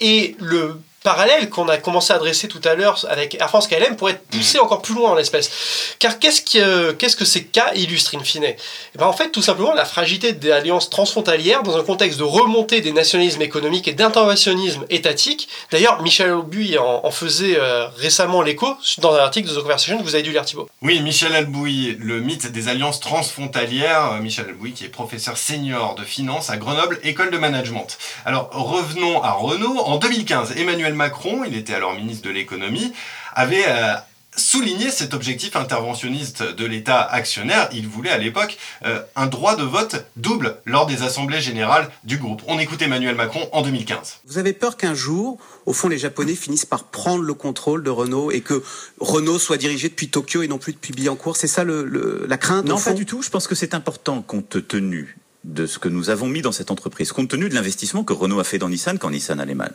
et 0.00 0.34
le 0.40 0.80
parallèle 1.02 1.48
qu'on 1.48 1.68
a 1.68 1.78
commencé 1.78 2.12
à 2.12 2.16
adresser 2.16 2.48
tout 2.48 2.60
à 2.64 2.74
l'heure 2.74 3.04
avec 3.08 3.34
Air 3.34 3.48
France 3.48 3.68
KLM 3.68 3.96
pourrait 3.96 4.12
être 4.12 4.26
poussé 4.26 4.58
mm. 4.58 4.62
encore 4.62 4.82
plus 4.82 4.94
loin 4.94 5.10
en 5.10 5.14
l'espèce. 5.14 5.50
Car 5.98 6.18
qu'est-ce 6.18 6.42
que, 6.42 6.92
qu'est-ce 6.92 7.16
que 7.16 7.24
ces 7.24 7.44
cas 7.44 7.72
illustrent 7.74 8.16
in 8.16 8.22
fine? 8.22 8.44
Et 8.44 8.56
eh 8.94 8.98
ben 8.98 9.06
En 9.06 9.12
fait, 9.12 9.30
tout 9.30 9.42
simplement 9.42 9.72
la 9.72 9.84
fragilité 9.84 10.32
des 10.32 10.50
alliances 10.50 10.90
transfrontalières 10.90 11.62
dans 11.62 11.76
un 11.76 11.82
contexte 11.82 12.18
de 12.18 12.24
remontée 12.24 12.80
des 12.80 12.92
nationalismes 12.92 13.42
économiques 13.42 13.88
et 13.88 13.92
d'interventionnisme 13.92 14.84
étatique. 14.90 15.48
D'ailleurs, 15.70 16.02
Michel 16.02 16.30
Albouy 16.30 16.76
en, 16.78 17.10
faisait 17.10 17.56
euh, 17.58 17.88
récemment 17.96 18.42
l'écho 18.42 18.68
dans 18.98 19.14
un 19.14 19.18
article 19.18 19.48
de 19.48 19.54
The 19.54 19.62
Conversation 19.62 19.98
que 19.98 20.02
vous 20.02 20.14
avez 20.14 20.22
dû 20.22 20.32
lire, 20.32 20.44
Thibault. 20.44 20.68
Oui, 20.82 21.00
Michel 21.00 21.34
Albouy, 21.34 21.96
le 21.98 22.20
mythe 22.20 22.50
des 22.52 22.68
alliances 22.68 23.00
transfrontalières. 23.00 24.12
Euh, 24.12 24.20
Michel 24.20 24.46
Albouy 24.48 24.72
qui 24.72 24.84
est 24.84 24.88
professeur 24.88 25.36
senior 25.36 25.94
de 25.94 26.04
finance 26.04 26.50
à 26.50 26.56
Grenoble, 26.56 26.98
école 27.02 27.30
de 27.30 27.38
management. 27.38 27.98
Alors, 28.24 28.50
revenons 28.52 29.22
à 29.22 29.32
Renault. 29.32 29.78
En 29.80 29.96
2015, 29.96 30.56
Emmanuel 30.56 30.89
Macron, 30.92 31.44
il 31.44 31.56
était 31.56 31.74
alors 31.74 31.94
ministre 31.94 32.26
de 32.26 32.32
l'économie, 32.32 32.92
avait 33.34 33.64
euh, 33.66 33.94
souligné 34.36 34.90
cet 34.90 35.14
objectif 35.14 35.56
interventionniste 35.56 36.42
de 36.42 36.64
l'État 36.64 37.00
actionnaire. 37.00 37.68
Il 37.72 37.88
voulait 37.88 38.10
à 38.10 38.18
l'époque 38.18 38.58
euh, 38.84 39.00
un 39.16 39.26
droit 39.26 39.56
de 39.56 39.62
vote 39.62 40.04
double 40.16 40.56
lors 40.64 40.86
des 40.86 41.02
assemblées 41.02 41.40
générales 41.40 41.90
du 42.04 42.16
groupe. 42.16 42.42
On 42.46 42.58
écoute 42.58 42.80
Emmanuel 42.82 43.16
Macron 43.16 43.48
en 43.52 43.62
2015. 43.62 44.20
Vous 44.26 44.38
avez 44.38 44.52
peur 44.52 44.76
qu'un 44.76 44.94
jour, 44.94 45.38
au 45.66 45.72
fond, 45.72 45.88
les 45.88 45.98
Japonais 45.98 46.34
finissent 46.34 46.66
par 46.66 46.84
prendre 46.84 47.22
le 47.24 47.34
contrôle 47.34 47.82
de 47.82 47.90
Renault 47.90 48.30
et 48.30 48.40
que 48.40 48.62
Renault 49.00 49.38
soit 49.38 49.56
dirigé 49.56 49.88
depuis 49.88 50.08
Tokyo 50.08 50.42
et 50.42 50.48
non 50.48 50.58
plus 50.58 50.72
depuis 50.72 50.92
Billancourt? 50.92 51.36
C'est 51.36 51.46
ça 51.46 51.64
la 51.64 52.36
crainte 52.36 52.66
Non, 52.66 52.80
pas 52.80 52.92
du 52.92 53.06
tout. 53.06 53.22
Je 53.22 53.30
pense 53.30 53.46
que 53.46 53.54
c'est 53.54 53.74
important 53.74 54.22
compte 54.22 54.66
tenu 54.66 55.16
de 55.44 55.66
ce 55.66 55.78
que 55.78 55.88
nous 55.88 56.10
avons 56.10 56.28
mis 56.28 56.42
dans 56.42 56.52
cette 56.52 56.70
entreprise, 56.70 57.12
compte 57.12 57.28
tenu 57.30 57.48
de 57.48 57.54
l'investissement 57.54 58.04
que 58.04 58.12
Renault 58.12 58.40
a 58.40 58.44
fait 58.44 58.58
dans 58.58 58.68
Nissan 58.68 58.98
quand 58.98 59.10
Nissan 59.10 59.40
allait 59.40 59.54
mal 59.54 59.74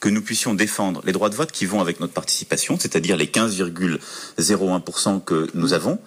que 0.00 0.08
nous 0.08 0.22
puissions 0.22 0.54
défendre 0.54 1.02
les 1.04 1.12
droits 1.12 1.30
de 1.30 1.34
vote 1.34 1.52
qui 1.52 1.66
vont 1.66 1.80
avec 1.80 2.00
notre 2.00 2.12
participation, 2.12 2.78
c'est-à-dire 2.78 3.16
les 3.16 3.26
15,01% 3.26 5.24
que 5.24 5.48
nous 5.54 5.72
avons, 5.72 5.98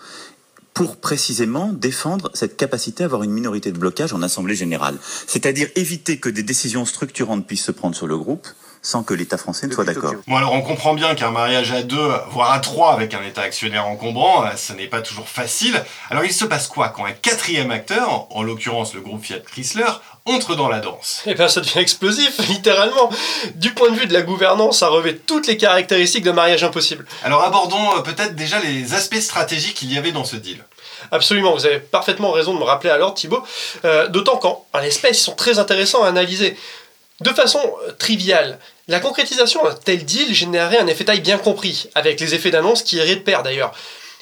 pour 0.74 0.98
précisément 0.98 1.74
défendre 1.74 2.32
cette 2.34 2.56
capacité 2.56 3.04
à 3.04 3.08
avoir 3.08 3.24
une 3.24 3.32
minorité 3.32 3.72
de 3.72 3.78
blocage 3.78 4.14
en 4.14 4.22
Assemblée 4.22 4.56
générale. 4.56 4.98
C'est-à-dire 5.28 5.68
éviter 5.76 6.20
que 6.20 6.30
des 6.30 6.44
décisions 6.44 6.86
structurantes 6.86 7.46
puissent 7.46 7.66
se 7.66 7.72
prendre 7.72 7.96
sur 7.96 8.08
le 8.08 8.18
groupe 8.18 8.48
sans 8.82 9.04
que 9.04 9.14
l'État 9.14 9.38
français 9.38 9.68
ne 9.68 9.74
soit 9.74 9.84
d'accord. 9.84 10.14
Bon 10.28 10.38
alors 10.38 10.54
on 10.54 10.62
comprend 10.62 10.94
bien 10.94 11.16
qu'un 11.16 11.32
mariage 11.32 11.72
à 11.72 11.84
deux, 11.84 12.12
voire 12.32 12.52
à 12.52 12.60
trois 12.60 12.94
avec 12.94 13.14
un 13.14 13.24
État 13.24 13.42
actionnaire 13.42 13.88
encombrant, 13.88 14.46
euh, 14.46 14.50
ce 14.56 14.74
n'est 14.74 14.88
pas 14.88 15.02
toujours 15.02 15.28
facile. 15.28 15.84
Alors 16.10 16.24
il 16.24 16.34
se 16.34 16.46
passe 16.46 16.68
quoi 16.68 16.90
quand 16.90 17.06
un 17.06 17.12
quatrième 17.12 17.72
acteur, 17.72 18.28
en 18.30 18.44
l'occurrence 18.44 18.94
le 18.94 19.02
groupe 19.02 19.24
Fiat 19.24 19.40
Chrysler, 19.40 19.92
entre 20.26 20.56
dans 20.56 20.70
la 20.70 20.80
danse? 20.80 21.24
Eh 21.26 21.34
bien, 21.34 21.48
ça 21.48 21.62
devient 21.62 21.80
explosif, 21.80 22.38
littéralement. 22.50 23.10
Du 23.56 23.74
point 23.74 23.90
de 23.90 23.96
vue 23.96 24.06
de 24.06 24.14
la 24.14 24.22
gouvernance, 24.22 24.80
ça 24.80 24.88
revêt 24.88 25.16
toutes 25.16 25.48
les 25.48 25.58
caractéristiques 25.58 26.24
de 26.24 26.32
mariage 26.32 26.64
impossible. 26.64 27.06
Alors, 27.24 27.44
abordons 27.44 27.98
euh, 27.98 28.02
peut-être 28.02 28.36
déjà 28.36 28.60
les 28.60 28.94
aspects 28.94 29.20
stratégiques 29.20 29.76
qu'il 29.76 29.92
y 29.92 29.98
avait 29.98 30.12
dans 30.12 30.26
ce 30.26 30.36
deal. 30.36 30.64
Absolument, 31.12 31.54
vous 31.54 31.66
avez 31.66 31.80
parfaitement 31.80 32.32
raison 32.32 32.54
de 32.54 32.60
me 32.60 32.64
rappeler 32.64 32.90
à 32.90 32.98
l'ordre, 32.98 33.16
Thibaut. 33.16 33.44
Euh, 33.86 34.08
d'autant 34.08 34.38
qu'en 34.38 34.66
l'espèce, 34.82 35.20
ils 35.20 35.24
sont 35.24 35.36
très 35.36 35.60
intéressants 35.60 36.04
à 36.04 36.08
analyser. 36.08 36.58
De 37.22 37.32
façon 37.32 37.60
euh, 37.60 37.92
triviale, 37.98 38.60
la 38.88 39.00
concrétisation 39.00 39.64
d'un 39.64 39.76
tel 39.76 40.06
deal 40.06 40.34
générerait 40.34 40.80
un 40.80 40.88
effet 40.88 41.04
taille 41.04 41.22
bien 41.22 41.38
compris, 41.38 41.90
avec 41.96 42.20
les 42.20 42.34
effets 42.34 42.52
d'annonce 42.52 42.84
qui 42.84 42.96
iraient 42.98 43.16
de 43.16 43.22
pair 43.22 43.44
d'ailleurs. 43.44 43.74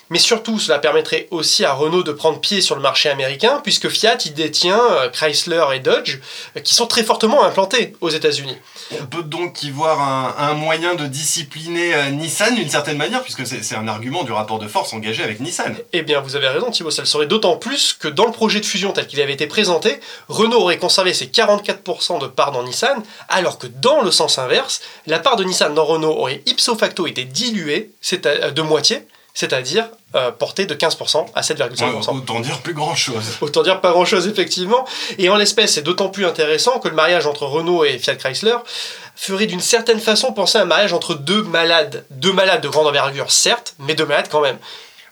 Mais 0.09 0.19
surtout, 0.19 0.57
cela 0.57 0.79
permettrait 0.79 1.27
aussi 1.31 1.65
à 1.65 1.73
Renault 1.73 2.03
de 2.03 2.13
prendre 2.13 2.39
pied 2.39 2.61
sur 2.61 2.75
le 2.75 2.81
marché 2.81 3.09
américain, 3.09 3.59
puisque 3.63 3.89
Fiat 3.89 4.17
y 4.25 4.29
détient 4.29 4.79
euh, 4.79 5.09
Chrysler 5.09 5.65
et 5.73 5.79
Dodge, 5.79 6.19
euh, 6.55 6.61
qui 6.61 6.73
sont 6.73 6.87
très 6.87 7.03
fortement 7.03 7.43
implantés 7.43 7.93
aux 7.99 8.09
États-Unis. 8.09 8.55
On 9.01 9.05
peut 9.05 9.23
donc 9.23 9.63
y 9.63 9.69
voir 9.69 9.99
un, 10.39 10.53
moyen 10.53 10.95
de 10.95 11.05
discipliner 11.07 11.93
euh, 11.93 12.09
Nissan 12.11 12.55
d'une 12.55 12.69
certaine 12.69 12.97
manière, 12.97 13.21
puisque 13.21 13.45
c'est 13.45 13.75
un 13.75 13.87
argument 13.87 14.23
du 14.23 14.31
rapport 14.31 14.59
de 14.59 14.67
force 14.67 14.93
engagé 14.93 15.23
avec 15.23 15.41
Nissan. 15.41 15.75
Eh 15.91 16.03
bien, 16.03 16.21
vous 16.21 16.37
avez 16.37 16.47
raison, 16.47 16.71
Thibaut, 16.71 16.91
ça 16.91 17.01
le 17.01 17.07
serait 17.07 17.27
d'autant 17.27 17.57
plus 17.57 17.93
que 17.93 18.07
dans 18.07 18.25
le 18.25 18.31
projet 18.31 18.61
de 18.61 18.65
fusion 18.65 18.93
tel 18.93 19.07
qu'il 19.07 19.19
avait 19.19 19.33
été 19.33 19.47
présenté, 19.47 19.99
Renault 20.29 20.61
aurait 20.61 20.77
conservé 20.77 21.13
ses 21.13 21.25
44% 21.25 22.21
de 22.21 22.27
part 22.27 22.53
dans 22.53 22.63
Nissan, 22.63 23.03
alors 23.27 23.57
que 23.57 23.67
dans 23.67 24.01
le 24.01 24.11
sens 24.11 24.39
inverse, 24.39 24.81
la 25.05 25.19
part 25.19 25.35
de 25.35 25.43
Nissan 25.43 25.73
dans 25.73 25.85
Renault 25.85 26.15
aurait 26.17 26.41
ipso 26.45 26.75
facto 26.77 27.07
été 27.07 27.25
diluée, 27.25 27.91
c'est 27.99 28.25
de 28.25 28.61
moitié, 28.61 29.05
c'est-à-dire 29.37 29.87
euh, 30.15 30.31
porté 30.31 30.65
de 30.65 30.73
15% 30.73 31.27
à 31.35 31.41
7,5%. 31.41 32.09
autant 32.09 32.39
dire 32.39 32.59
plus 32.61 32.73
grand-chose. 32.73 33.37
Autant 33.41 33.61
dire 33.61 33.81
pas 33.81 33.91
grand-chose, 33.91 34.27
effectivement. 34.27 34.83
Et 35.19 35.29
en 35.29 35.35
l'espèce, 35.35 35.73
c'est 35.75 35.83
d'autant 35.83 36.09
plus 36.09 36.25
intéressant 36.25 36.79
que 36.79 36.87
le 36.87 36.95
mariage 36.95 37.27
entre 37.27 37.45
Renault 37.45 37.85
et 37.85 37.99
Fiat 37.99 38.15
Chrysler 38.15 38.55
ferait 39.15 39.45
d'une 39.45 39.59
certaine 39.59 39.99
façon 39.99 40.33
penser 40.33 40.57
à 40.57 40.63
un 40.63 40.65
mariage 40.65 40.91
entre 40.91 41.13
deux 41.13 41.43
malades. 41.43 42.03
Deux 42.09 42.33
malades 42.33 42.61
de 42.61 42.67
grande 42.67 42.87
envergure, 42.87 43.29
certes, 43.29 43.75
mais 43.77 43.93
deux 43.93 44.07
malades 44.07 44.27
quand 44.31 44.41
même. 44.41 44.57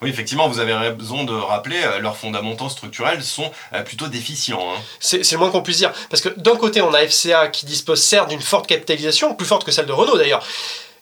Oui, 0.01 0.09
effectivement, 0.09 0.49
vous 0.49 0.57
avez 0.57 0.73
raison 0.73 1.23
de 1.23 1.33
rappeler, 1.33 1.77
euh, 1.83 1.99
leurs 1.99 2.17
fondamentaux 2.17 2.69
structurels 2.69 3.23
sont 3.23 3.51
euh, 3.73 3.83
plutôt 3.83 4.07
déficients. 4.07 4.59
hein. 4.73 4.81
C'est 4.99 5.23
c'est 5.23 5.35
le 5.35 5.39
moins 5.39 5.51
qu'on 5.51 5.61
puisse 5.61 5.77
dire. 5.77 5.93
Parce 6.09 6.23
que 6.23 6.29
d'un 6.29 6.55
côté, 6.55 6.81
on 6.81 6.95
a 6.95 7.07
FCA 7.07 7.49
qui 7.49 7.67
dispose 7.67 8.01
certes 8.01 8.29
d'une 8.29 8.41
forte 8.41 8.65
capitalisation, 8.65 9.35
plus 9.35 9.45
forte 9.45 9.63
que 9.65 9.71
celle 9.71 9.85
de 9.85 9.93
Renault 9.93 10.17
d'ailleurs, 10.17 10.43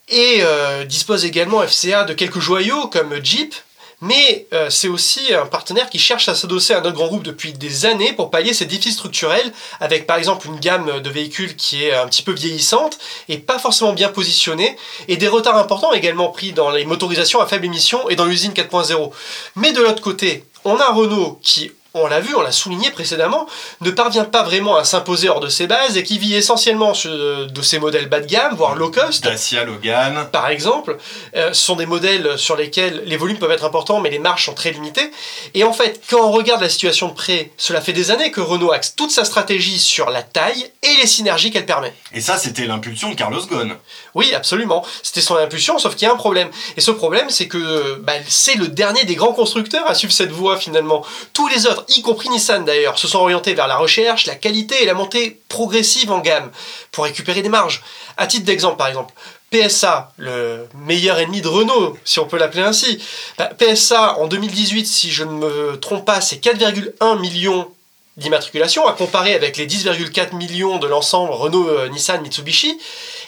et 0.10 0.39
euh, 0.41 0.83
dispose 0.86 1.25
également 1.25 1.65
FCA 1.65 2.03
de 2.03 2.13
quelques 2.13 2.39
joyaux 2.39 2.88
comme 2.88 3.24
Jeep, 3.24 3.55
mais 4.01 4.48
euh, 4.51 4.69
c'est 4.69 4.89
aussi 4.89 5.33
un 5.33 5.45
partenaire 5.45 5.89
qui 5.89 5.98
cherche 5.98 6.27
à 6.27 6.36
s'adosser 6.36 6.74
à 6.74 6.81
notre 6.81 6.95
grand 6.95 7.07
groupe 7.07 7.24
depuis 7.24 7.53
des 7.53 7.86
années 7.86 8.12
pour 8.12 8.29
pallier 8.29 8.53
ses 8.53 8.65
défis 8.65 8.91
structurels, 8.91 9.53
avec 9.79 10.05
par 10.05 10.17
exemple 10.17 10.48
une 10.48 10.60
gamme 10.60 11.00
de 11.00 11.10
véhicules 11.10 11.55
qui 11.55 11.86
est 11.86 11.93
un 11.93 12.05
petit 12.07 12.22
peu 12.22 12.33
vieillissante 12.33 12.98
et 13.29 13.38
pas 13.38 13.60
forcément 13.60 13.93
bien 13.93 14.10
positionnée, 14.10 14.75
et 15.07 15.15
des 15.15 15.29
retards 15.29 15.57
importants 15.57 15.93
également 15.93 16.27
pris 16.29 16.51
dans 16.51 16.69
les 16.69 16.83
motorisations 16.83 17.39
à 17.39 17.48
faible 17.48 17.65
émission 17.65 18.10
et 18.10 18.17
dans 18.17 18.25
l'usine 18.25 18.51
4.0. 18.51 19.12
Mais 19.55 19.72
de 19.72 19.81
l'autre 19.81 20.01
côté, 20.01 20.43
on 20.65 20.75
a 20.77 20.91
Renault 20.91 21.39
qui, 21.41 21.72
on 21.95 22.07
l'a 22.07 22.19
vu, 22.19 22.33
on 22.35 22.41
l'a 22.41 22.51
souligné 22.51 22.89
précédemment, 22.89 23.47
ne 23.81 23.91
parvient 23.91 24.25
pas 24.25 24.41
vraiment 24.41 24.75
à 24.77 24.83
s'imposer 24.83 25.29
hors 25.29 25.39
de 25.39 25.47
ses 25.47 25.67
bases 25.67 25.95
et 25.95 26.03
qui 26.03 26.17
vit 26.17 26.33
essentiellement 26.33 26.93
de 26.93 27.62
ses 27.62 27.77
modèles 27.77 28.09
bas 28.09 28.19
de 28.19 28.25
gamme, 28.25 28.55
voire 28.55 28.75
low 28.75 28.89
cost. 28.89 29.23
Dacia 29.23 29.63
Logan, 29.63 30.27
Par 30.31 30.50
exemple, 30.50 30.97
euh, 31.35 31.53
ce 31.53 31.62
sont 31.62 31.75
des 31.75 31.85
modèles 31.85 32.38
sur 32.38 32.55
lesquels 32.55 33.03
les 33.05 33.17
volumes 33.17 33.38
peuvent 33.38 33.51
être 33.51 33.65
importants, 33.65 34.00
mais 34.00 34.09
les 34.09 34.19
marges 34.19 34.45
sont 34.45 34.53
très 34.53 34.71
limitées. 34.71 35.12
Et 35.53 35.63
en 35.63 35.73
fait, 35.73 36.01
quand 36.09 36.21
on 36.21 36.31
regarde 36.31 36.62
la 36.62 36.69
situation 36.69 37.09
de 37.09 37.13
près, 37.13 37.51
cela 37.57 37.79
fait 37.79 37.93
des 37.93 38.09
années 38.09 38.31
que 38.31 38.41
Renault 38.41 38.71
axe 38.71 38.95
toute 38.95 39.12
sa 39.12 39.23
stratégie 39.23 39.77
sur 39.79 40.09
la 40.09 40.23
taille 40.23 40.71
et 40.81 40.95
les 41.00 41.07
synergies 41.07 41.51
qu'elle 41.51 41.65
permet. 41.65 41.93
et 42.12 42.21
ça 42.21 42.38
c'était 42.38 42.65
l'impulsion 42.65 43.12
de 43.12 43.15
Carlos 43.15 43.45
Ghosn. 43.45 43.75
Oui, 44.15 44.33
absolument. 44.33 44.83
C'était 45.03 45.21
son 45.21 45.35
impulsion, 45.35 45.77
sauf 45.77 45.95
qu'il 45.95 46.07
y 46.07 46.09
a 46.09 46.13
un 46.13 46.17
problème. 46.17 46.50
Et 46.75 46.81
ce 46.81 46.91
problème, 46.91 47.29
c'est 47.29 47.47
que 47.47 48.00
bah, 48.01 48.13
c'est 48.27 48.55
le 48.55 48.67
dernier 48.67 49.05
des 49.05 49.15
grands 49.15 49.33
constructeurs 49.33 49.88
à 49.88 49.95
suivre 49.95 50.13
cette 50.13 50.31
voie 50.31 50.57
finalement. 50.57 51.03
Tous 51.33 51.47
les 51.47 51.65
autres, 51.67 51.82
y 51.89 52.01
compris 52.01 52.29
Nissan 52.29 52.65
d'ailleurs, 52.65 52.97
se 52.97 53.07
sont 53.07 53.19
orientés 53.19 53.53
vers 53.53 53.67
la 53.67 53.77
recherche, 53.77 54.25
la 54.25 54.35
qualité 54.35 54.81
et 54.83 54.85
la 54.85 54.93
montée 54.93 55.39
progressive 55.49 56.11
en 56.11 56.19
gamme 56.19 56.51
pour 56.91 57.03
récupérer 57.05 57.41
des 57.41 57.49
marges. 57.49 57.83
À 58.17 58.27
titre 58.27 58.45
d'exemple, 58.45 58.77
par 58.77 58.87
exemple, 58.87 59.13
PSA, 59.51 60.11
le 60.17 60.67
meilleur 60.73 61.19
ennemi 61.19 61.41
de 61.41 61.47
Renault, 61.47 61.97
si 62.05 62.19
on 62.19 62.25
peut 62.25 62.37
l'appeler 62.37 62.63
ainsi. 62.63 62.99
Bah, 63.37 63.51
PSA, 63.57 64.17
en 64.17 64.27
2018, 64.27 64.85
si 64.87 65.11
je 65.11 65.23
ne 65.23 65.31
me 65.31 65.79
trompe 65.79 66.05
pas, 66.05 66.21
c'est 66.21 66.43
4,1 66.43 67.19
millions 67.19 67.69
d'immatriculations, 68.17 68.87
à 68.87 68.93
comparer 68.93 69.33
avec 69.33 69.57
les 69.57 69.67
10,4 69.67 70.35
millions 70.35 70.77
de 70.77 70.87
l'ensemble 70.87 71.31
Renault, 71.31 71.67
euh, 71.67 71.89
Nissan, 71.89 72.21
Mitsubishi. 72.21 72.79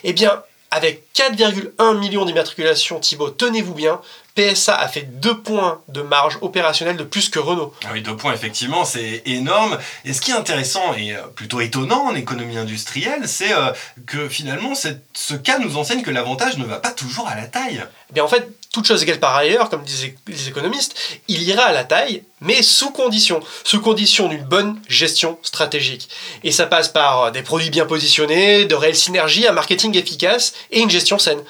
Eh 0.04 0.12
bien, 0.12 0.42
avec 0.76 1.04
4,1 1.14 1.98
millions 1.98 2.26
d'immatriculations, 2.26 3.00
Thibaut, 3.00 3.30
tenez-vous 3.30 3.72
bien, 3.72 3.98
PSA 4.34 4.76
a 4.76 4.86
fait 4.88 5.04
2 5.20 5.38
points 5.38 5.80
de 5.88 6.02
marge 6.02 6.36
opérationnelle 6.42 6.98
de 6.98 7.04
plus 7.04 7.30
que 7.30 7.38
Renault. 7.38 7.72
Ah 7.84 7.88
Oui, 7.94 8.02
deux 8.02 8.14
points, 8.14 8.34
effectivement, 8.34 8.84
c'est 8.84 9.22
énorme. 9.24 9.78
Et 10.04 10.12
ce 10.12 10.20
qui 10.20 10.32
est 10.32 10.34
intéressant 10.34 10.92
et 10.92 11.14
euh, 11.14 11.22
plutôt 11.34 11.62
étonnant 11.62 12.08
en 12.08 12.14
économie 12.14 12.58
industrielle, 12.58 13.26
c'est 13.26 13.54
euh, 13.54 13.72
que 14.06 14.28
finalement, 14.28 14.74
ce 14.74 15.34
cas 15.34 15.58
nous 15.58 15.78
enseigne 15.78 16.02
que 16.02 16.10
l'avantage 16.10 16.58
ne 16.58 16.66
va 16.66 16.76
pas 16.76 16.90
toujours 16.90 17.26
à 17.26 17.34
la 17.34 17.46
taille. 17.46 17.82
Eh 18.10 18.12
bien, 18.12 18.24
en 18.24 18.28
fait, 18.28 18.46
toute 18.70 18.86
chose 18.86 19.02
égale 19.02 19.18
par 19.18 19.34
ailleurs, 19.34 19.70
comme 19.70 19.82
disaient 19.82 20.14
les 20.26 20.48
économistes, 20.48 20.94
il 21.28 21.42
ira 21.42 21.62
à 21.62 21.72
la 21.72 21.84
taille, 21.84 22.22
mais 22.46 22.62
sous 22.62 22.90
condition. 22.90 23.40
Sous 23.64 23.80
condition 23.80 24.28
d'une 24.28 24.44
bonne 24.44 24.80
gestion 24.88 25.38
stratégique. 25.42 26.08
Et 26.44 26.52
ça 26.52 26.66
passe 26.66 26.88
par 26.88 27.32
des 27.32 27.42
produits 27.42 27.70
bien 27.70 27.86
positionnés, 27.86 28.64
de 28.64 28.74
réelles 28.74 28.96
synergies, 28.96 29.46
un 29.46 29.52
marketing 29.52 29.96
efficace 29.96 30.54
et 30.70 30.80
une 30.80 30.90
gestion 30.90 31.18
saine. 31.18 31.42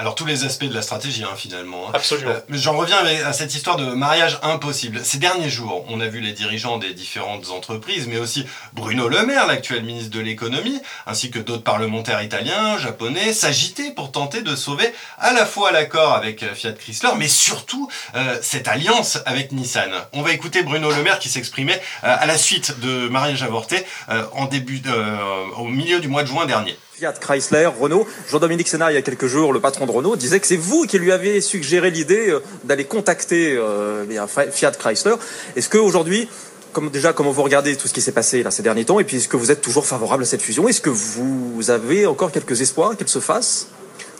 Alors, 0.00 0.14
tous 0.14 0.26
les 0.26 0.44
aspects 0.44 0.64
de 0.64 0.74
la 0.74 0.82
stratégie, 0.82 1.24
hein, 1.24 1.34
finalement. 1.36 1.88
hein. 1.88 1.92
Absolument. 1.92 2.30
Euh, 2.30 2.40
J'en 2.50 2.76
reviens 2.76 2.98
à 3.26 3.32
cette 3.32 3.52
histoire 3.52 3.74
de 3.76 3.84
mariage 3.84 4.38
impossible. 4.42 5.04
Ces 5.04 5.18
derniers 5.18 5.50
jours, 5.50 5.84
on 5.88 6.00
a 6.00 6.06
vu 6.06 6.20
les 6.20 6.30
dirigeants 6.30 6.78
des 6.78 6.94
différentes 6.94 7.50
entreprises, 7.50 8.06
mais 8.06 8.18
aussi 8.18 8.46
Bruno 8.74 9.08
Le 9.08 9.26
Maire, 9.26 9.48
l'actuel 9.48 9.82
ministre 9.82 10.10
de 10.10 10.20
l'économie, 10.20 10.80
ainsi 11.08 11.32
que 11.32 11.40
d'autres 11.40 11.64
parlementaires 11.64 12.22
italiens, 12.22 12.78
japonais, 12.78 13.32
s'agiter 13.32 13.90
pour 13.90 14.12
tenter 14.12 14.42
de 14.42 14.54
sauver 14.54 14.88
à 15.18 15.32
la 15.32 15.44
fois 15.44 15.72
l'accord 15.72 16.14
avec 16.14 16.44
euh, 16.44 16.54
Fiat 16.54 16.74
Chrysler, 16.74 17.10
mais 17.18 17.26
surtout 17.26 17.88
euh, 18.14 18.38
cette 18.40 18.68
alliance 18.68 19.18
avec 19.26 19.50
Nissan. 19.50 19.90
On 20.12 20.22
va 20.22 20.30
écouter 20.30 20.62
Bruno 20.62 20.92
Le 20.92 21.02
Maire 21.02 21.18
qui 21.18 21.28
s'exprimait 21.28 21.82
euh, 22.04 22.16
à 22.20 22.24
la 22.26 22.38
suite 22.38 22.78
de 22.78 23.08
mariage 23.08 23.42
avorté 23.42 23.84
euh, 24.10 24.22
en 24.30 24.44
début, 24.44 24.80
euh, 24.86 25.16
au 25.56 25.64
milieu 25.64 25.98
du 25.98 26.06
mois 26.06 26.22
de 26.22 26.28
juin 26.28 26.46
dernier. 26.46 26.78
Fiat, 26.98 27.12
Chrysler, 27.12 27.70
Renault. 27.78 28.08
Jean-Dominique 28.28 28.66
Sénat, 28.66 28.90
il 28.90 28.94
y 28.96 28.98
a 28.98 29.02
quelques 29.02 29.28
jours, 29.28 29.52
le 29.52 29.60
patron 29.60 29.86
de 29.86 29.92
Renault, 29.92 30.16
disait 30.16 30.40
que 30.40 30.48
c'est 30.48 30.56
vous 30.56 30.84
qui 30.84 30.98
lui 30.98 31.12
avez 31.12 31.40
suggéré 31.40 31.92
l'idée 31.92 32.30
euh, 32.30 32.40
d'aller 32.64 32.86
contacter 32.86 33.56
euh, 33.56 34.04
Fiat, 34.50 34.72
Chrysler. 34.72 35.14
Est-ce 35.54 35.68
qu'aujourd'hui, 35.70 36.28
comme, 36.72 36.90
déjà, 36.90 37.12
comment 37.12 37.30
vous 37.30 37.44
regardez 37.44 37.76
tout 37.76 37.86
ce 37.86 37.94
qui 37.94 38.00
s'est 38.00 38.10
passé 38.10 38.42
là, 38.42 38.50
ces 38.50 38.64
derniers 38.64 38.84
temps, 38.84 38.98
et 38.98 39.04
puis 39.04 39.18
est-ce 39.18 39.28
que 39.28 39.36
vous 39.36 39.52
êtes 39.52 39.60
toujours 39.60 39.86
favorable 39.86 40.24
à 40.24 40.26
cette 40.26 40.42
fusion? 40.42 40.66
Est-ce 40.66 40.80
que 40.80 40.90
vous 40.90 41.70
avez 41.70 42.04
encore 42.04 42.32
quelques 42.32 42.60
espoirs 42.62 42.96
qu'elle 42.96 43.06
se 43.06 43.20
fasse? 43.20 43.68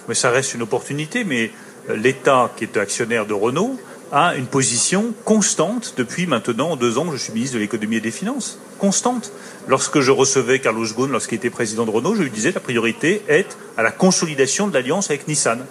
Mais 0.06 0.14
ça 0.14 0.30
reste 0.30 0.54
une 0.54 0.62
opportunité, 0.62 1.24
mais 1.24 1.50
euh, 1.90 1.96
l'État, 1.96 2.52
qui 2.56 2.62
est 2.62 2.76
actionnaire 2.76 3.26
de 3.26 3.34
Renault, 3.34 3.76
a 4.12 4.34
une 4.36 4.46
position 4.46 5.12
constante 5.24 5.94
depuis 5.96 6.26
maintenant 6.26 6.76
deux 6.76 6.98
ans 6.98 7.10
je 7.12 7.16
suis 7.16 7.32
ministre 7.32 7.54
de 7.54 7.60
l'économie 7.60 7.96
et 7.96 8.00
des 8.00 8.10
finances. 8.10 8.58
Constante. 8.78 9.32
Lorsque 9.66 10.00
je 10.00 10.10
recevais 10.10 10.60
Carlos 10.60 10.86
Ghosn, 10.86 11.10
lorsqu'il 11.10 11.36
était 11.36 11.50
président 11.50 11.84
de 11.84 11.90
Renault, 11.90 12.14
je 12.14 12.22
lui 12.22 12.30
disais 12.30 12.52
la 12.52 12.60
priorité 12.60 13.22
est 13.28 13.56
à 13.76 13.82
la 13.82 13.90
consolidation 13.90 14.68
de 14.68 14.74
l'alliance 14.74 15.10
avec 15.10 15.28
Nissan. 15.28 15.64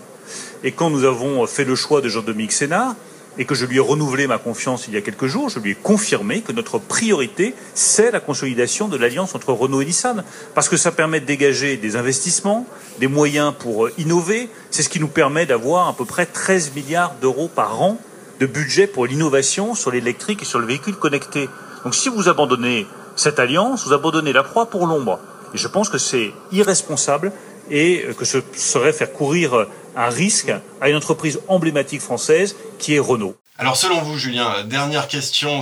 Et 0.64 0.72
quand 0.72 0.90
nous 0.90 1.04
avons 1.04 1.46
fait 1.48 1.64
le 1.64 1.76
choix 1.76 2.02
de 2.02 2.10
Jean-Dominique 2.10 2.52
Sénat, 2.52 2.96
et 3.40 3.46
que 3.46 3.56
je 3.56 3.66
lui 3.66 3.78
ai 3.78 3.80
renouvelé 3.80 4.26
ma 4.26 4.40
confiance 4.40 4.88
il 4.88 4.96
y 4.96 4.98
a 4.98 5.02
quelques 5.02 5.28
jours, 5.28 5.50
je 5.50 5.60
lui 5.60 5.72
ai 5.72 5.76
confirmé 5.76 6.42
que 6.42 6.52
notre 6.52 6.80
priorité, 6.80 7.54
c'est 7.76 8.10
la 8.12 8.20
consolidation 8.20 8.88
de 8.88 8.98
l'alliance 8.98 9.36
entre 9.36 9.54
Renault 9.54 9.82
et 9.82 9.86
Nissan. 9.86 10.24
Parce 10.56 10.70
que 10.70 10.78
ça 10.78 10.92
permet 10.92 11.20
de 11.20 11.26
dégager 11.26 11.78
des 11.78 11.96
investissements, 11.96 12.66
des 13.00 13.08
moyens 13.08 13.54
pour 13.58 13.90
innover. 14.00 14.50
C'est 14.72 14.82
ce 14.82 14.90
qui 14.90 15.00
nous 15.00 15.08
permet 15.08 15.46
d'avoir 15.46 15.88
à 15.88 15.94
peu 15.94 16.06
près 16.06 16.26
13 16.26 16.72
milliards 16.76 17.14
d'euros 17.22 17.48
par 17.48 17.82
an 17.82 18.00
de 18.40 18.46
budget 18.46 18.88
pour 18.88 19.06
l'innovation 19.06 19.76
sur 19.76 19.92
l'électrique 19.92 20.42
et 20.42 20.46
sur 20.46 20.60
le 20.60 20.68
véhicule 20.68 20.96
connecté. 20.96 21.50
Donc 21.84 21.96
si 21.96 22.10
vous 22.10 22.30
abandonnez 22.30 22.88
cette 23.16 23.40
alliance, 23.40 23.86
vous 23.86 23.94
abandonnez 23.94 24.34
la 24.34 24.44
proie 24.44 24.70
pour 24.70 24.88
l'ombre. 24.88 25.20
Et 25.54 25.58
je 25.58 25.68
pense 25.68 25.90
que 25.90 25.98
c'est 25.98 26.32
irresponsable 26.52 27.32
et 27.70 28.06
que 28.18 28.26
ce 28.26 28.40
serait 28.56 28.94
faire 28.94 29.12
courir 29.12 29.68
un 29.96 30.10
risque 30.10 30.52
à 30.82 30.90
une 30.90 30.96
entreprise 30.96 31.40
emblématique 31.48 32.02
française 32.02 32.56
qui 32.80 32.96
est 32.96 33.00
Renault. 33.00 33.36
Alors 33.58 33.76
selon 33.76 34.02
vous, 34.02 34.18
Julien, 34.18 34.64
dernière 34.66 35.08
question, 35.08 35.62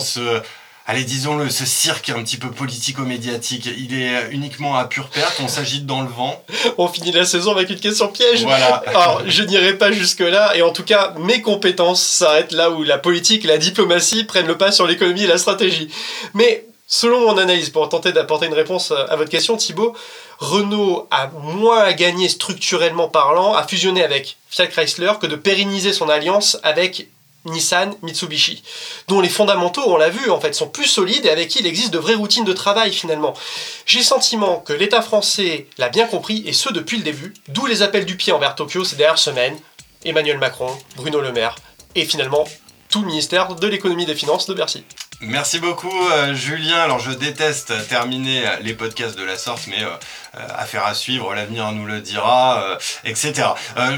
allez 0.87 1.03
disons-le, 1.03 1.49
ce 1.49 1.65
cirque 1.65 2.09
un 2.09 2.23
petit 2.23 2.37
peu 2.37 2.51
politico-médiatique, 2.51 3.65
il 3.65 3.99
est 3.99 4.29
uniquement 4.31 4.75
à 4.75 4.85
pure 4.85 5.09
perte, 5.09 5.39
on 5.43 5.47
s'agite 5.47 5.85
dans 5.85 6.01
le 6.01 6.09
vent. 6.09 6.43
On 6.77 6.87
finit 6.87 7.11
la 7.11 7.25
saison 7.25 7.51
avec 7.51 7.69
une 7.69 7.79
question 7.79 8.07
piège. 8.07 8.43
Voilà. 8.43 8.83
Alors, 8.87 9.21
je 9.25 9.43
n'irai 9.43 9.77
pas 9.77 9.91
jusque-là, 9.91 10.55
et 10.55 10.61
en 10.61 10.71
tout 10.71 10.83
cas, 10.83 11.13
mes 11.17 11.41
compétences 11.41 12.03
s'arrêtent 12.03 12.51
là 12.51 12.69
où 12.69 12.83
la 12.83 12.97
politique 12.97 13.45
et 13.45 13.47
la 13.47 13.57
diplomatie 13.57 14.23
prennent 14.25 14.47
le 14.47 14.57
pas 14.57 14.71
sur 14.71 14.85
l'économie 14.85 15.23
et 15.23 15.27
la 15.27 15.37
stratégie. 15.37 15.89
Mais, 16.33 16.65
selon 16.87 17.21
mon 17.21 17.37
analyse, 17.37 17.69
pour 17.69 17.87
tenter 17.89 18.11
d'apporter 18.11 18.45
une 18.45 18.53
réponse 18.53 18.91
à 18.91 19.15
votre 19.15 19.29
question, 19.29 19.57
Thibaut, 19.57 19.95
Renault 20.39 21.07
a 21.11 21.27
moins 21.41 21.83
à 21.83 21.93
gagner 21.93 22.29
structurellement 22.29 23.07
parlant 23.07 23.53
à 23.53 23.65
fusionner 23.65 24.03
avec 24.03 24.37
Fiat 24.49 24.67
Chrysler 24.67 25.13
que 25.19 25.27
de 25.27 25.35
pérenniser 25.35 25.93
son 25.93 26.09
alliance 26.09 26.57
avec 26.63 27.07
Nissan, 27.45 27.93
Mitsubishi, 28.01 28.63
dont 29.07 29.21
les 29.21 29.29
fondamentaux, 29.29 29.83
on 29.85 29.97
l'a 29.97 30.09
vu, 30.09 30.29
en 30.29 30.39
fait, 30.39 30.53
sont 30.53 30.67
plus 30.67 30.87
solides 30.87 31.25
et 31.25 31.29
avec 31.29 31.47
qui 31.47 31.59
il 31.59 31.67
existe 31.67 31.93
de 31.93 31.99
vraies 31.99 32.15
routines 32.15 32.43
de 32.43 32.53
travail 32.53 32.93
finalement. 32.93 33.33
J'ai 33.85 33.99
le 33.99 34.05
sentiment 34.05 34.59
que 34.59 34.73
l'État 34.73 35.01
français 35.01 35.67
l'a 35.77 35.89
bien 35.89 36.07
compris, 36.07 36.43
et 36.45 36.53
ce 36.53 36.71
depuis 36.71 36.97
le 36.97 37.03
début, 37.03 37.33
d'où 37.49 37.65
les 37.65 37.81
appels 37.81 38.05
du 38.05 38.17
pied 38.17 38.33
envers 38.33 38.55
Tokyo 38.55 38.83
ces 38.83 38.95
dernières 38.95 39.17
semaines, 39.17 39.57
Emmanuel 40.03 40.37
Macron, 40.37 40.69
Bruno 40.95 41.21
Le 41.21 41.31
Maire, 41.31 41.55
et 41.95 42.05
finalement 42.05 42.45
tout 42.89 43.01
le 43.01 43.07
ministère 43.07 43.55
de 43.55 43.67
l'économie 43.67 44.03
et 44.03 44.07
des 44.07 44.15
finances 44.15 44.47
de 44.47 44.53
Bercy. 44.53 44.83
Merci 45.21 45.59
beaucoup 45.59 45.91
euh, 46.11 46.33
Julien. 46.33 46.77
Alors 46.77 46.99
je 46.99 47.11
déteste 47.11 47.87
terminer 47.87 48.43
les 48.61 48.73
podcasts 48.73 49.17
de 49.17 49.23
la 49.23 49.37
sorte, 49.37 49.67
mais 49.67 49.81
euh, 49.81 49.89
euh, 50.35 50.47
affaire 50.57 50.85
à 50.85 50.93
suivre, 50.93 51.33
l'avenir 51.33 51.71
nous 51.71 51.85
le 51.85 52.01
dira, 52.01 52.77
etc. 53.03 53.49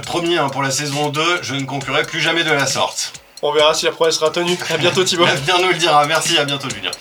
Promis, 0.03 0.37
hein, 0.37 0.49
pour 0.49 0.61
la 0.61 0.71
saison 0.71 1.09
2, 1.09 1.39
je 1.41 1.55
ne 1.55 1.65
conclurai 1.65 2.03
plus 2.03 2.21
jamais 2.21 2.43
de 2.43 2.51
la 2.51 2.67
sorte. 2.67 3.13
On 3.41 3.51
verra 3.51 3.73
si 3.73 3.85
la 3.85 3.91
promesse 3.91 4.15
sera 4.15 4.29
tenue. 4.31 4.57
À 4.69 4.77
bientôt 4.77 5.03
Thibaut. 5.03 5.25
L'avenir 5.25 5.59
nous 5.61 5.69
le 5.69 5.75
dira. 5.75 6.05
Merci, 6.07 6.37
à 6.37 6.45
bientôt 6.45 6.69
Julien. 6.69 6.91